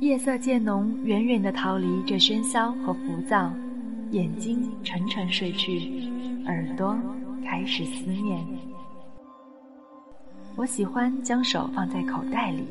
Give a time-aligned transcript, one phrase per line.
[0.00, 3.52] 夜色渐浓，远远的逃离这喧嚣和浮躁，
[4.10, 6.08] 眼睛沉沉睡去，
[6.46, 6.96] 耳朵
[7.44, 8.42] 开始思念。
[10.56, 12.64] 我喜欢将手放在口袋里，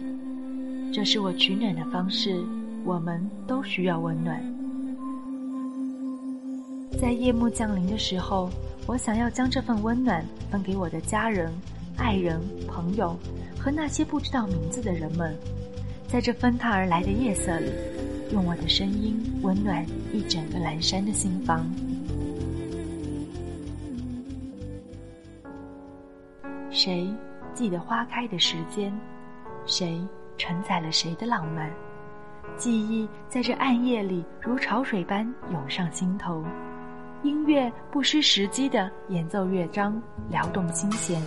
[0.98, 2.44] 这是我取暖的方式。
[2.84, 4.42] 我们都需要温暖。
[7.00, 8.50] 在夜幕降临的时候，
[8.88, 11.54] 我想要将这份温暖分给我的家人、
[11.98, 13.16] 爱人、朋友
[13.60, 15.38] 和那些不知道名字的人们。
[16.08, 17.70] 在这纷沓而来的夜色里，
[18.34, 21.64] 用我的声音温暖一整个阑珊的心房。
[26.72, 27.08] 谁
[27.54, 28.92] 记得花开的时间？
[29.68, 30.02] 谁
[30.38, 31.70] 承载了谁的浪漫？
[32.56, 36.44] 记忆在这暗夜里如潮水般涌上心头。
[37.24, 41.22] 音乐不失时机地演奏乐章，撩动心弦。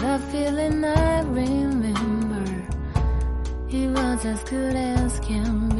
[0.00, 2.44] That feeling I remember,
[3.68, 5.77] it was as good as can be.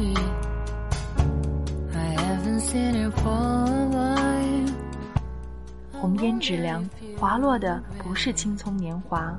[5.93, 6.83] 红烟纸凉，
[7.17, 9.33] 滑落的不是青葱年华，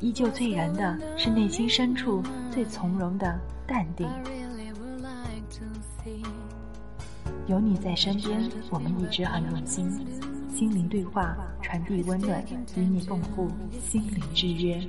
[0.00, 4.08] 依旧醉人的是内心深处最从容的淡定。
[7.46, 9.88] 有你在身边，我们一直很用心。
[10.52, 12.44] 心灵对话，传递温暖，
[12.74, 13.48] 与你共赴
[13.80, 14.84] 心灵之约。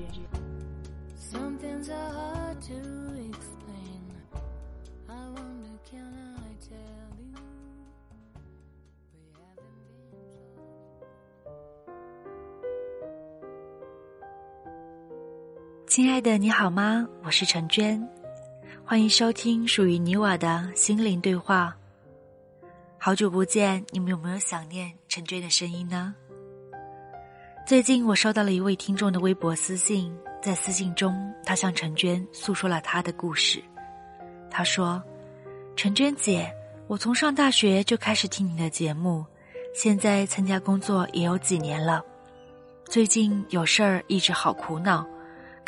[15.97, 17.07] 亲爱的，你好吗？
[17.23, 18.07] 我是陈娟，
[18.85, 21.75] 欢迎收听属于你我的心灵对话。
[22.99, 26.13] 好久不见，你们有没有想念陈娟的声音呢？
[27.65, 33.59] 最近我收到了一位听众的微博私信，在私信中，他向陈娟诉说了他的故事。
[34.51, 35.01] 他说
[35.75, 36.47] ：“陈娟姐，
[36.85, 39.25] 我从上大学就开始听你的节目，
[39.73, 42.03] 现在参加工作也有几年了。
[42.85, 45.03] 最近有事儿，一直好苦恼，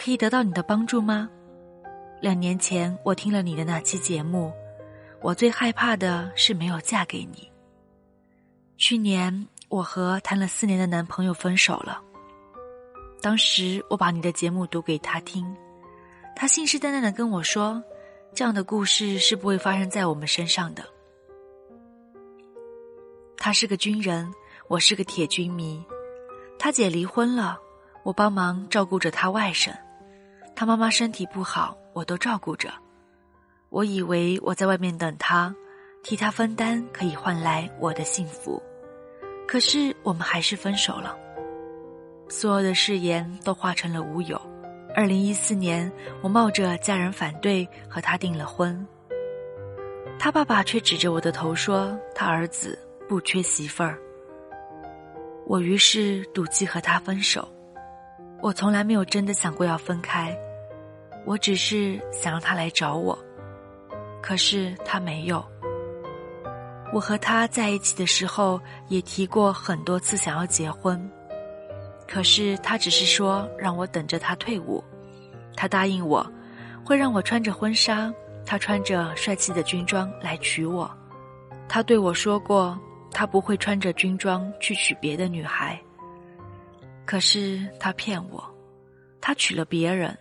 [0.02, 1.30] 可以得到你的帮助吗？
[2.22, 4.54] 两年前我听了你的那期节目。”
[5.22, 7.52] 我最害怕的是没有嫁给你。
[8.78, 12.02] 去年我和谈了四年的男朋友分手了。
[13.22, 15.54] 当时我把你的节目读给他听，
[16.38, 17.84] 他信誓旦旦的跟我说
[18.34, 20.86] ：“这样的故事是不会发生在我们身上的。”
[23.36, 24.34] 他是个军人，
[24.70, 25.84] 我是个铁军迷。
[26.58, 27.60] 他姐离婚了，
[28.04, 29.76] 我帮忙照顾着他外甥。
[30.60, 32.70] 他妈妈身体不好，我都照顾着。
[33.70, 35.56] 我以为我在外面等他，
[36.04, 38.62] 替他分担可以换来我的幸福，
[39.48, 41.16] 可是我们还是分手了。
[42.28, 44.38] 所有的誓言都化成了乌有。
[44.94, 45.90] 二零一四年，
[46.22, 48.86] 我冒着家人反对和他订了婚，
[50.20, 52.78] 他爸爸却指着我的头说他儿子
[53.08, 53.98] 不缺媳妇儿。
[55.48, 57.48] 我于是赌气和他分手。
[58.42, 60.38] 我从来没有真的想过要分开，
[61.30, 63.16] 我只是想让他来找我。
[64.20, 65.46] 可是他没有。
[66.92, 71.00] 我和他在一起的时候也提过很多次想要结婚，
[72.08, 74.84] 可是他只是说让我等着他退伍。
[75.56, 76.26] 他答应我，
[76.84, 78.12] 会让我穿着婚纱，
[78.44, 80.90] 他穿着帅气的军装来娶我。
[81.68, 82.76] 他对我说过，
[83.12, 85.80] 他不会穿着军装去娶别的女孩。
[87.06, 88.44] 可是他骗我，
[89.22, 90.18] 他娶了别人，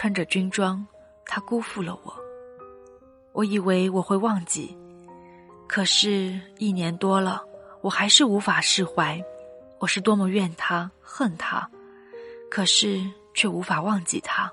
[0.00, 0.86] 穿着军装，
[1.26, 2.16] 他辜负了我。
[3.32, 4.78] 我以为我会忘记，
[5.66, 7.42] 可是，一年多了，
[7.80, 9.20] 我还是无法释怀。
[9.80, 11.68] 我是多么怨他、恨他，
[12.48, 13.04] 可是
[13.34, 14.48] 却无法忘记他。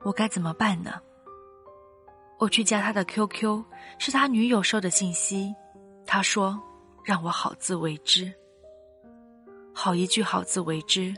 [0.00, 1.02] 我该怎么办呢？
[2.38, 3.62] 我去加他的 QQ，
[3.98, 5.54] 是他女友收的信息。
[6.06, 6.58] 他说
[7.04, 8.32] ：“让我好自为之。”
[9.74, 11.14] 好一句好自为之，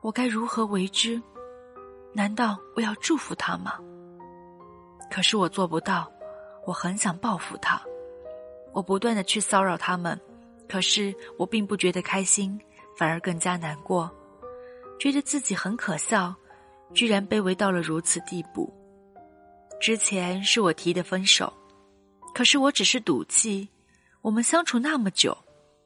[0.00, 1.20] 我该如何为之？
[2.14, 3.78] 难道我要祝福他吗？
[5.10, 6.10] 可是我做不到，
[6.66, 7.80] 我很想报复他，
[8.72, 10.18] 我不断的去骚扰他们，
[10.68, 12.58] 可是我并不觉得开心，
[12.96, 14.10] 反而更加难过，
[14.98, 16.34] 觉得自己很可笑，
[16.94, 18.72] 居然卑微到了如此地步。
[19.80, 21.52] 之前是我提的分手，
[22.34, 23.68] 可是我只是赌气，
[24.20, 25.36] 我们相处那么久，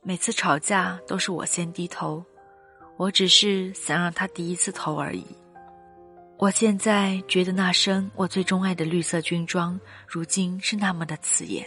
[0.02, 2.22] 每次吵架都是我先低头，
[2.96, 5.24] 我只是想让他第一次头而已。
[6.38, 11.66] 我现在觉得那身我最钟爱的绿色军装，如今是那么的刺眼，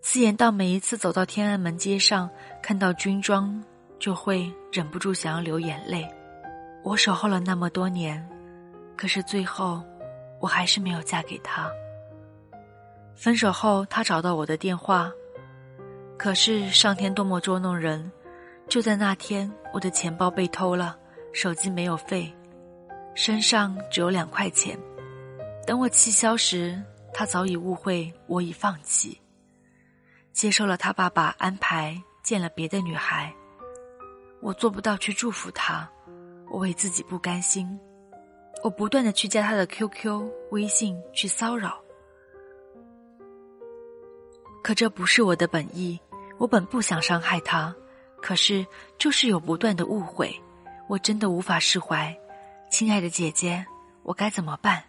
[0.00, 2.30] 刺眼到每一次走到天安门街上，
[2.62, 3.60] 看到军装，
[3.98, 6.08] 就会忍不住想要流眼泪。
[6.84, 8.24] 我守候了那么多年，
[8.96, 9.82] 可是最后，
[10.40, 11.68] 我还是没有嫁给他。
[13.16, 15.10] 分手后，他找到我的电话。
[16.16, 18.10] 可是上天多么捉弄人！
[18.68, 20.96] 就在那天，我的钱包被偷了，
[21.32, 22.32] 手机没有费，
[23.20, 24.78] 身上只有两块钱。
[25.66, 26.80] 等我气消时，
[27.12, 29.20] 他早已误会我已放弃，
[30.32, 33.34] 接受了他爸爸安排，见了别的女孩。
[34.40, 35.90] 我做不到去祝福他，
[36.48, 37.76] 我为自己不甘心，
[38.62, 41.76] 我不断的去加他的 QQ、微信去骚扰。
[44.62, 45.98] 可这不是我的本意，
[46.38, 47.74] 我本不想伤害他，
[48.22, 48.64] 可是
[48.96, 50.32] 就是有不断的误会，
[50.88, 52.16] 我真的无法释怀。
[52.70, 53.64] 亲爱的姐姐，
[54.02, 54.82] 我该怎么办？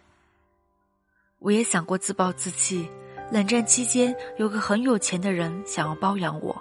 [1.38, 2.88] 我也想过自暴自弃。
[3.32, 6.54] 冷战期间，有个很有钱的人想要包养我，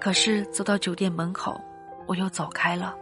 [0.00, 1.60] 可是走到酒店门口，
[2.06, 2.96] 我又走开了，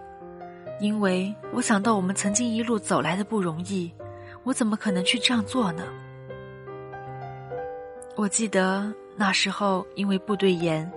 [0.81, 3.91] 因为我想到我们曾经一路走来的不容易，
[4.43, 5.85] 我怎么可能去这样做呢？
[8.17, 8.93] 我记得。
[9.17, 10.91] 那时候因为部队严，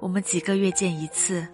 [0.00, 1.46] 我们几个月见一次。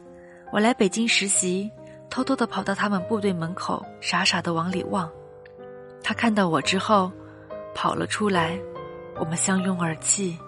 [0.52, 1.68] 我来北京实习，
[2.10, 5.10] 偷偷的跑到他们部队门口，傻傻的往里望。
[6.02, 7.10] 他看到我之后，
[7.74, 8.58] 跑了出来，
[9.18, 10.38] 我们相拥而泣。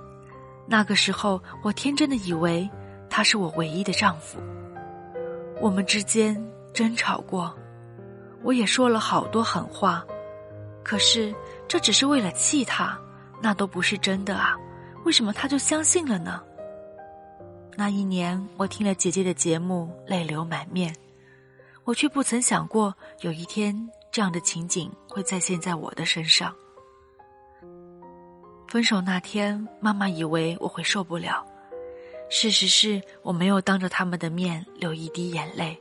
[0.67, 2.69] 那个时候，我天真的以为
[3.09, 4.39] 他是我唯一的丈夫。
[5.61, 6.37] 我们之间
[6.73, 7.55] 争吵过，
[8.43, 10.05] 我也说了好多狠话，
[10.85, 11.35] 可是
[11.67, 12.99] 这只是为了气他，
[13.41, 14.57] 那都不是真的啊。
[15.05, 16.43] 为什么他就相信了呢？
[17.77, 20.95] 那一年，我听了姐姐的节目，泪流满面，
[21.87, 26.53] 我却不曾想过有一天这样的情景会再现在我的身上。
[28.67, 31.47] 分手那天，妈妈以为我会受不了，
[32.29, 35.81] 事实是我没有当着他们的面流一滴眼泪，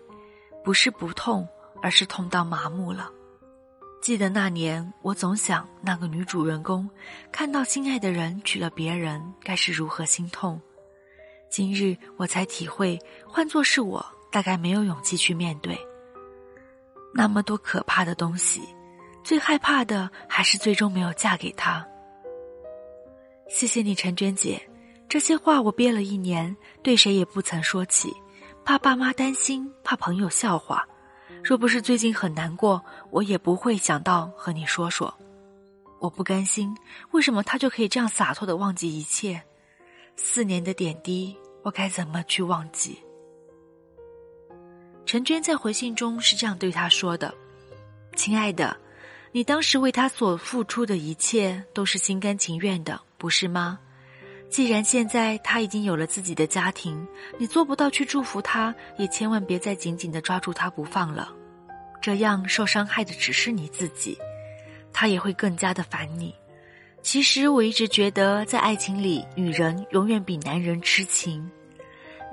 [0.64, 1.48] 不是不痛，
[1.82, 3.10] 而是痛到麻木了。
[4.00, 6.88] 记得那年，我总想那个女主人公
[7.32, 10.62] 看到心爱的人娶了别人，该是如何心痛。
[11.50, 15.76] 今日我才体会，换作是我，大概没有勇气去面对
[17.18, 18.62] 那么多可怕的东西。
[19.24, 21.84] 最害怕的还是最终没有嫁给他。
[23.48, 24.62] 谢谢你，陈娟姐，
[25.08, 28.14] 这些话我憋了一年，对谁也不曾说起，
[28.64, 30.86] 怕爸妈担心，怕朋友笑话。
[31.44, 35.12] 若不是最近很难过，我也不会想到和你说说。
[36.00, 36.76] 我不甘心，
[37.12, 39.42] 为什么他就可以这样洒脱的忘记一切？
[40.16, 43.00] 四年的点滴，我该怎么去忘记？
[45.06, 47.34] 陈娟在回信中是这样对他说的
[48.18, 48.76] ：“亲爱的，
[49.32, 53.80] 你当时为他所付出的一切都是心甘情愿的，不是吗？
[54.50, 57.08] 既然现在他已经有了自己的家庭，
[57.38, 61.32] 你做不到去祝福他，也千万别再紧紧的抓住他不放了。
[62.02, 64.18] 这样受伤害的只是你自己，
[64.92, 66.34] 他也会更加的烦你。
[67.04, 71.48] 其实我一直觉得，在爱情里，女人永远比男人痴情。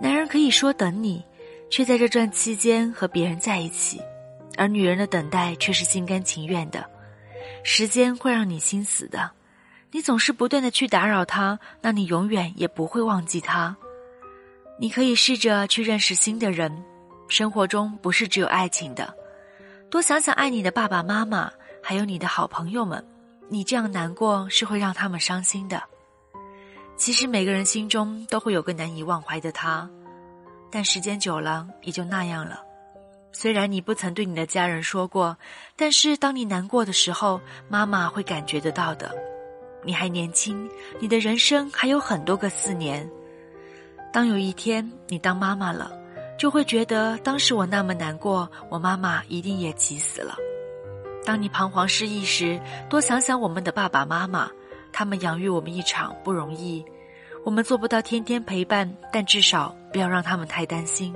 [0.01, 1.23] 男人可以说等你，
[1.73, 3.99] 却在这段期间和别人在一起，
[4.59, 6.85] 而女人的等待却是心甘情愿的。
[7.65, 9.31] 时间会让你心死的。
[9.91, 13.75] 你总是不断的去打扰他，那你永远也不会忘记他。
[14.79, 16.71] 你可以试着去认识新的人，
[17.27, 19.11] 生活中不是只有爱情的。
[19.89, 21.51] 多想想爱你的爸爸妈妈，
[21.83, 23.03] 还有你的好朋友们。
[23.49, 25.83] 你这样难过是会让他们伤心的。
[26.99, 29.89] 其实每个人心中都会有个难以忘怀的他，
[30.73, 32.61] 但时间久了也就那样了。
[33.31, 35.37] 虽然你不曾对你的家人说过，
[35.77, 39.15] 但是当你难过的时候，妈妈会感觉得到的。
[39.85, 40.69] 你还年轻，
[41.01, 43.09] 你的人生还有很多个四年。
[44.13, 45.93] 当有一天你当妈妈了，
[46.39, 50.37] 就会觉得当时我那么难过，我妈妈一定也急死了。
[51.25, 54.51] 当你彷徨失意时，多想想我们的爸爸妈妈，
[54.93, 56.85] 他们养育我们一场不容易。
[57.45, 61.13] 我们做不到天天陪伴，但至少不要让他们太担心。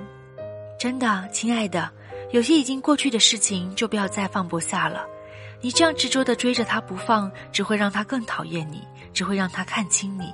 [0.79, 1.89] 真的，亲爱的，
[2.33, 5.07] 有些已经过去的事情，就不要再放不下了。
[5.61, 10.33] 你这样执着的追着他不放，只会让他更讨厌你，只会让他看清你。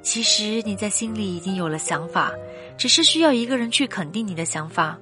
[0.00, 2.32] 其实你在心里已经有了想法，
[2.78, 4.96] 只是需要一个人去肯定你的想法。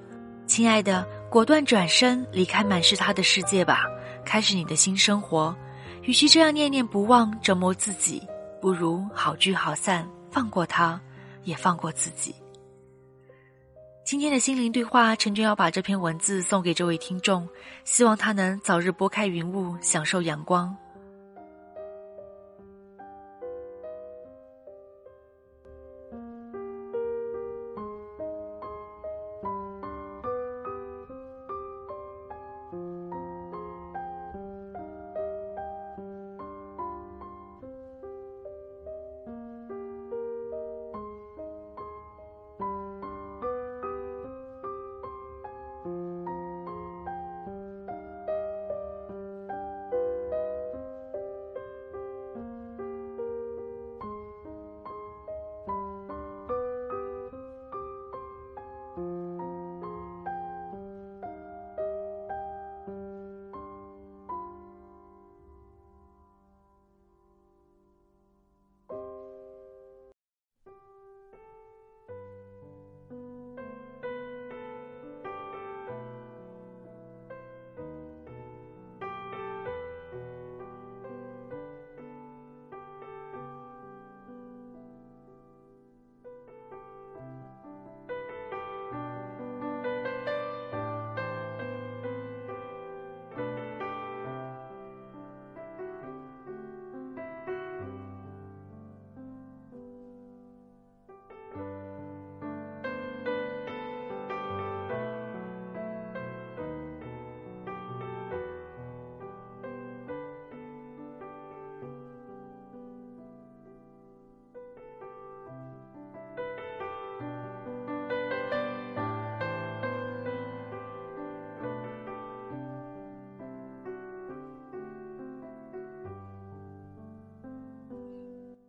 [0.47, 3.85] 亲爱的，果断转身离开满是他的世界吧，
[4.25, 5.55] 开始你的新生活。
[6.03, 8.23] 与其这样念念不忘折磨自己，
[8.61, 11.01] 不如好聚好散，放过他，
[11.45, 12.35] 也放过自己。
[14.05, 17.49] 今天的心灵对话，陈娟要把这篇文字送给这位听众，
[17.85, 20.75] 希望他能早日拨开云雾，享受阳光。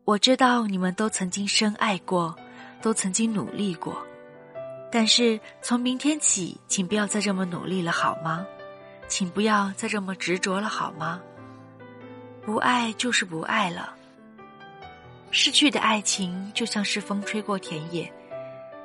[0.10, 2.36] 我知道你们都曾经深爱过，
[2.82, 3.96] 都曾经努力过，
[4.92, 8.44] 但是从明天起，请不要再这么努力了，好吗？
[9.08, 11.22] 请不要再这么执着了，好吗？
[12.44, 13.94] 不爱就是不爱了。
[15.30, 18.12] 失去的爱情就像是风吹过田野，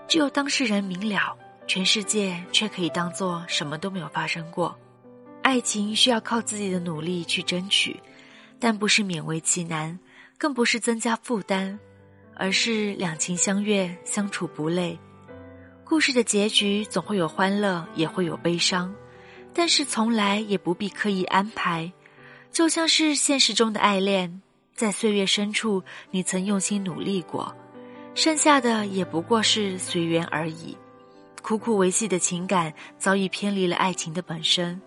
[0.07, 1.35] 只有当事人明了，
[1.66, 4.78] 全世界却可以当做什么都没有发生过。
[5.43, 7.99] 爱情需要靠自己的努力去争取，
[8.61, 9.99] 但不是勉为其难。
[10.38, 11.78] 更不是增加负担，
[12.34, 14.98] 而是两情相悦，相处不累。
[15.84, 18.94] 故事的结局总会有欢乐，也会有悲伤，
[19.52, 21.92] 但是从来也不必刻意安排。
[22.50, 24.40] 就像是现实中的爱恋，
[24.74, 27.54] 在岁月深处，你曾用心努力过，
[28.14, 30.76] 剩下的也不过是随缘而已。
[31.42, 34.80] 苦苦维系的情感早已偏离了爱情的本身。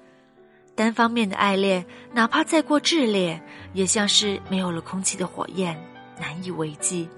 [0.78, 3.42] 单方面的爱恋，哪怕再过炽烈，
[3.74, 5.76] 也像是没有了空气的火焰，
[6.20, 7.10] 难以为继。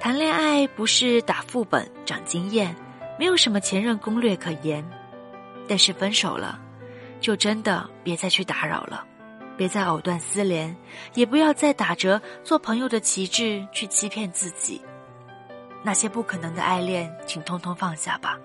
[0.00, 2.74] 谈恋爱不是打副本长经验，
[3.16, 4.84] 没有什么前任攻略可言。
[5.68, 6.58] 但是分手了，
[7.20, 9.06] 就真的别再去打扰了，
[9.56, 10.76] 别再藕断丝连，
[11.14, 14.82] 也不要再打着做朋友的旗帜去欺骗自己。
[15.84, 18.36] 那些不可能的爱恋，请通通放下吧。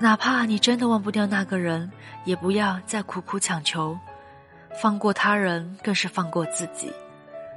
[0.00, 1.90] 哪怕你真的忘不掉那个人，
[2.24, 3.98] 也不要再苦苦强求。
[4.80, 6.92] 放过他人，更是放过自己，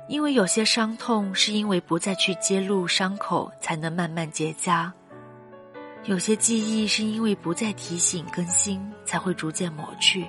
[0.08, 4.92] 因为有些伤痛是因为不再去揭露伤口，才能慢慢结痂；
[6.06, 10.26] 有些记忆是因为不再提醒更新，才会逐渐抹去。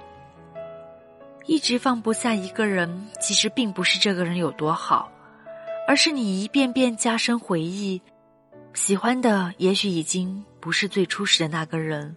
[1.46, 5.10] 一直放不下一个人，其实并不是这个人有多好，
[5.88, 8.02] 而是你一遍遍加深回忆，
[8.74, 10.44] 喜欢的也许已经。
[10.62, 12.14] 不是最初时的那个人。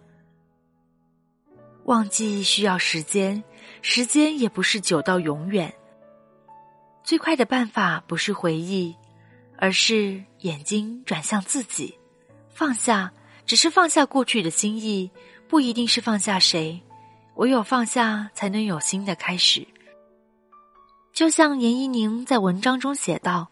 [1.86, 3.42] 忘记需要时间，
[3.82, 5.74] 时间也不是久到永远。
[7.02, 8.94] 最快的办法不是回忆，
[9.58, 11.98] 而是眼睛转向自己，
[12.48, 13.12] 放下，
[13.44, 15.10] 只是放下过去的心意，
[15.48, 16.80] 不一定是放下谁。
[17.34, 19.66] 唯有放下，才能有新的开始。
[21.12, 23.50] 就像严一宁在文章中写道：“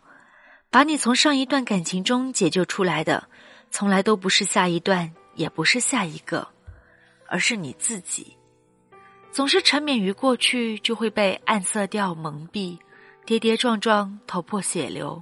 [0.71, 3.29] 把你从上一段感情中解救出来的。”
[3.77, 6.47] 从来都不是下一段，也不是下一个，
[7.27, 8.37] 而是你自己。
[9.33, 12.79] 总是沉湎于过去，就会被暗色调蒙蔽，
[13.27, 15.21] 跌跌撞撞，头破血流，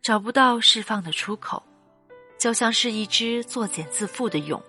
[0.00, 1.62] 找不到释放的出口，
[2.38, 4.62] 就像是一只作茧自缚的蛹，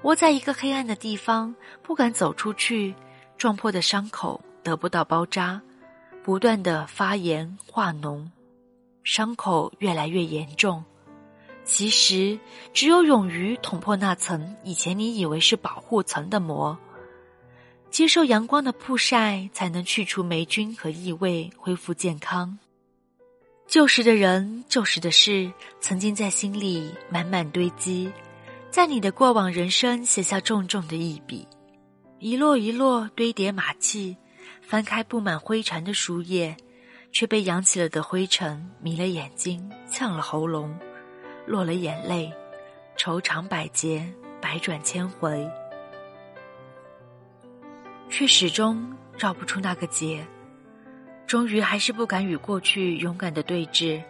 [0.00, 2.94] 窝在一个黑暗的地方，不敢走出去。
[3.36, 5.60] 撞破的伤口得不到包扎，
[6.24, 8.26] 不断的发炎化脓，
[9.04, 10.82] 伤口越来越严重。
[11.68, 12.40] 其实，
[12.72, 16.76] 只有勇于捅破那层以前你以为是保护层的膜，
[17.90, 22.58] 接受阳光的曝晒，才能去除霉菌和异味，恢复健康。
[23.66, 28.10] 旧时的人，旧时的事，曾经在心里满满堆积，
[28.70, 31.46] 在你的过往人生写下重重的一笔，
[32.18, 34.16] 一摞一摞堆叠马迹。
[34.62, 36.56] 翻开布满灰尘的书页，
[37.12, 40.74] 却被扬起了的灰尘迷了眼睛，呛了喉咙，
[41.48, 42.30] 落了眼泪，
[42.94, 44.06] 愁肠百结，
[44.38, 45.50] 百转千回，
[48.10, 50.22] 却始终绕不出那个结。
[51.26, 54.02] 终于还是不敢与过去勇敢的对峙，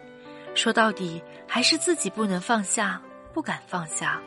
[0.53, 3.01] 说到底还是自己不能放下，
[3.33, 4.21] 不敢放下，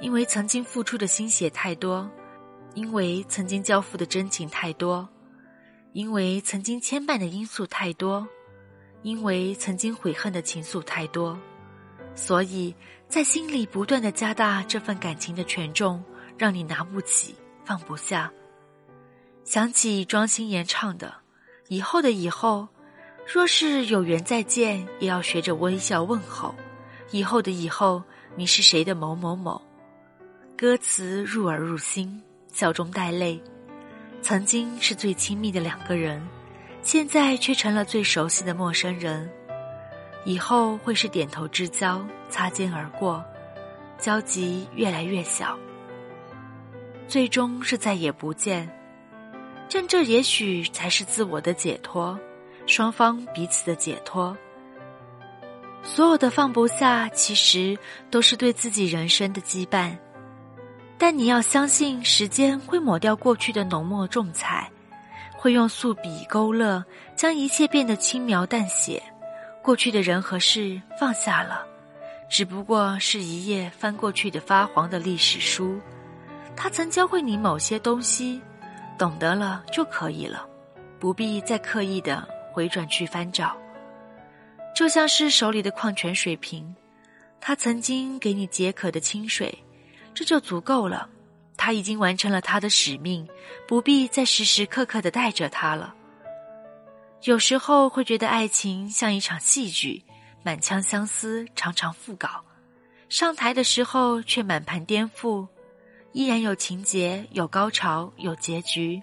[0.00, 2.10] 因为曾经付出的心血太多。
[2.74, 5.08] 因为曾经交付的真情太多，
[5.92, 8.24] 因为曾经牵绊的因素太多，
[9.02, 11.36] 因为曾经悔恨的情愫太多，
[12.20, 12.74] 所以
[13.08, 16.04] 在心里不断的加大这份感情的权重，
[16.36, 17.34] 让你拿不起
[17.64, 18.30] 放不下。
[19.42, 21.14] 想起庄心妍唱的
[21.68, 22.68] ：“以后的以后，
[23.26, 26.54] 若是有缘再见，也要学着微笑问候。
[27.10, 28.02] 以后的以后，
[28.36, 29.60] 你是谁的某某某？”
[30.54, 32.22] 歌词入耳入心。
[32.52, 33.40] 笑中带泪，
[34.20, 36.20] 曾经是最亲密的两个人，
[36.82, 39.30] 现在却成了最熟悉的陌生人。
[40.24, 43.24] 以后会是点头之交，擦肩而过，
[43.98, 45.58] 交集越来越小，
[47.08, 48.70] 最终是再也不见。
[49.72, 52.18] 但这也许才是自我的解脱，
[52.66, 54.36] 双方彼此的解脱。
[55.82, 57.78] 所有的放不下，其实
[58.10, 59.96] 都是对自己人生的羁绊。
[60.98, 64.70] 但你要相信，时间会抹掉过去的浓墨重彩，
[65.38, 66.84] 会用素笔勾勒，
[67.16, 69.02] 将一切变得轻描淡写。
[69.70, 71.64] 过去的人和事放下了，
[72.28, 75.78] 只不过是一页翻过去的发黄的历史书。
[76.56, 78.42] 他曾教会你某些东西，
[78.98, 80.44] 懂得了就可以了，
[80.98, 83.56] 不必再刻意的回转去翻找。
[84.74, 86.74] 就像是手里的矿泉水瓶，
[87.40, 89.56] 他曾经给你解渴的清水。
[90.12, 91.08] 这就足够了，
[91.56, 93.24] 他已经完成了他的使命，
[93.68, 95.94] 不必再时时刻刻的带着他了。
[97.24, 100.02] 有时候会觉得爱情像一场戏剧，
[100.42, 102.42] 满腔相思，常常复稿，
[103.10, 105.46] 上台的时候却满盘颠覆，
[106.12, 109.02] 依然有情节，有高潮，有结局，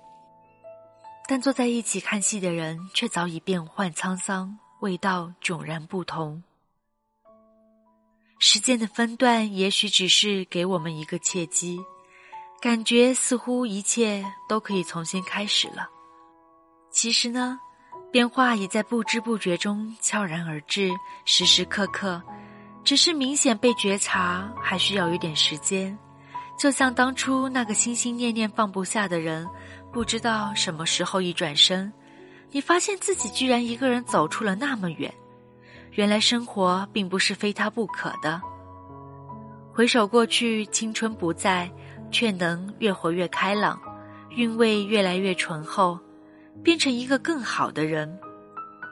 [1.27, 6.41] 但坐在一起看戏的人却早已变幻沧桑，味道迥然不同。
[8.39, 11.80] 时间的分段，也许只是给我们一个契机，
[12.60, 15.88] 感觉似乎一切都可以重新开始了。
[16.91, 17.60] 其实呢，
[18.12, 20.91] 变化也在不知不觉中悄然而至，
[21.26, 22.22] 时时刻刻，
[22.84, 25.98] 只是明显被觉察，还需要一点时间。
[26.58, 29.48] 就像当初那个心心念念放不下的人，
[29.91, 31.91] 不知道什么时候一转身，
[32.50, 35.13] 你发现自己居然一个人走出了那么远。
[35.91, 38.41] 原来生活并不是非他不可的。
[39.74, 41.70] 回首过去，青春不在，
[42.10, 43.80] 却能越活越开朗，
[44.30, 46.00] 韵味越来越醇厚，
[46.63, 48.20] 变成一个更好的人。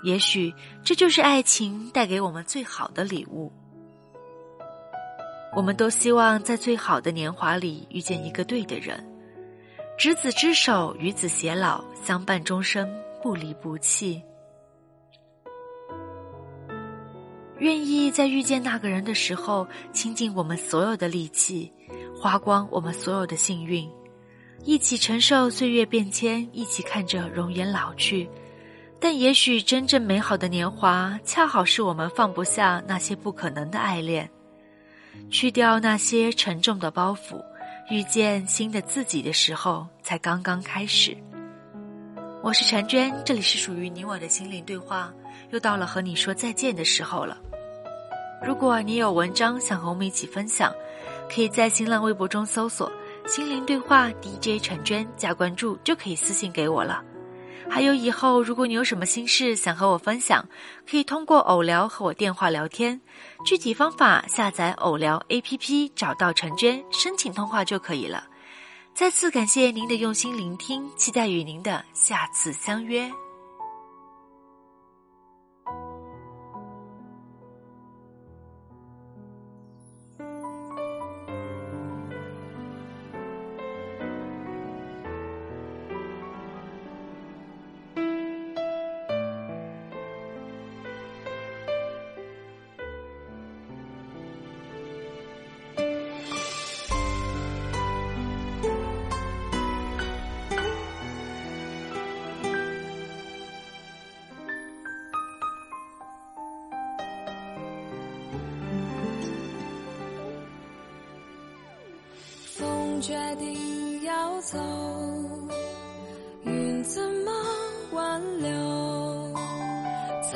[0.03, 3.51] 也许这就是爱情带给我们最好的礼物。
[5.55, 9.03] 我们都希望在最好的年华里遇见一个对的人，
[9.97, 12.87] 执子之手，与子偕老，相伴终生，
[13.23, 14.21] 不离不弃。
[17.59, 21.71] 愿意在遇见那个人的时候，倾尽我们所有的力气，
[22.13, 23.89] 花光我们所有的幸运，
[24.65, 28.27] 一起承受岁月变迁，一起看着容颜老去。
[28.99, 34.27] 但也许真正美好的年华，恰好是我们放不下那些不可能的爱恋，
[35.29, 37.39] 去掉那些沉重的包袱，
[37.91, 41.15] 遇见新的自己的时候，才刚刚开始。
[42.41, 45.13] 我是婵娟，这里是属于你我的心灵对话，
[45.51, 47.37] 又到了和你说再见的时候了。
[48.43, 50.73] 如果你有文章想和我们一起分享，
[51.31, 52.91] 可以在新浪微博中搜索
[53.27, 57.03] “心灵对话 DJ 陈娟”加关注，就可以私信给我了。
[57.67, 60.47] 还有以后如果你有什么心事想和我分享，
[60.87, 63.01] 可以通过偶聊和我电话聊天。
[63.43, 68.27] 具体方法下载偶聊 APP，找到陈娟申请通话就可以了。
[68.93, 73.11] 再次感谢您的用心聆听，期待与您的下次相约。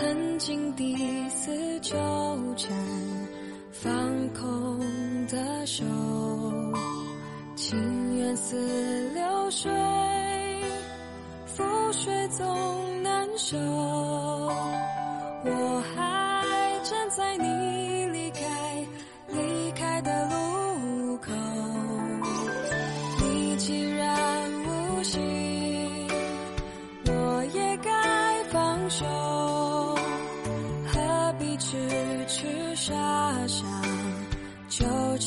[0.01, 0.95] 曾经抵
[1.27, 1.93] 死纠
[2.55, 2.71] 缠
[3.69, 3.93] 放
[4.29, 4.79] 空
[5.27, 5.83] 的手
[7.53, 9.69] 情缘似流水
[11.45, 13.57] 覆水总难收。
[15.43, 15.98] 我还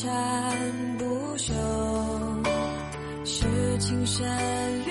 [0.03, 0.11] 山
[0.97, 1.53] 不休
[3.23, 4.82] 是情深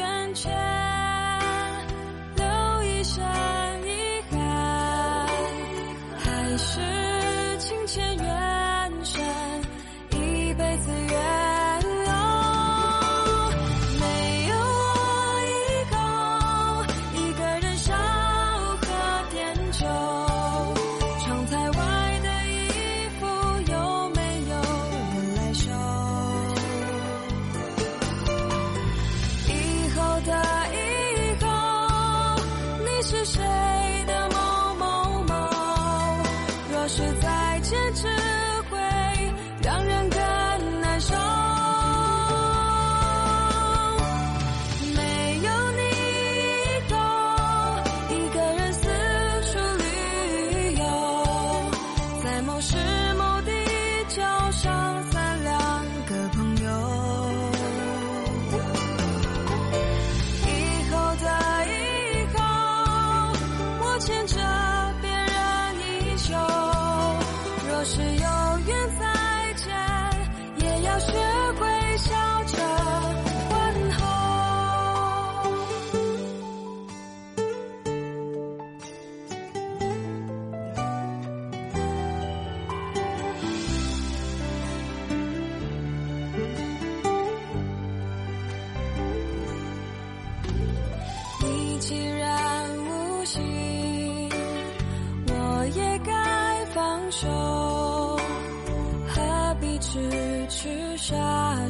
[100.55, 101.15] 是傻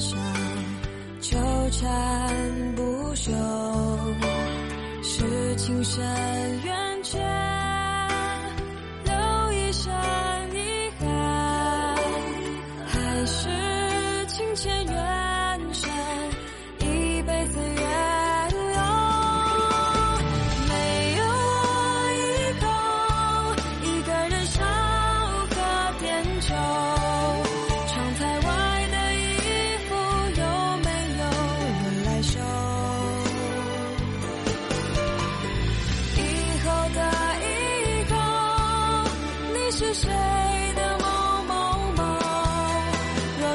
[0.01, 0.16] 傻
[1.21, 1.38] 纠
[1.71, 3.31] 缠不休
[5.05, 6.03] 是情深
[6.64, 7.52] 缘浅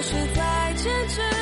[0.02, 1.37] 是再坚持。